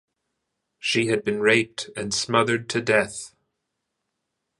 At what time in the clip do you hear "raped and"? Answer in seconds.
1.41-2.11